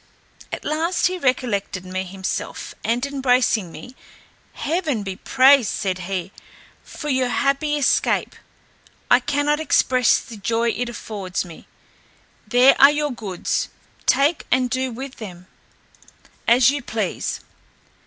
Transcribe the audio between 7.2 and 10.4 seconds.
happy escape. I cannot express the